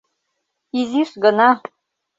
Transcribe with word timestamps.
—Изиш 0.79 1.11
гына. 1.23 1.49